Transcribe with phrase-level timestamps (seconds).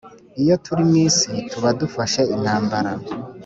[0.41, 2.91] iyo turi mw isi tuba dufashe intambara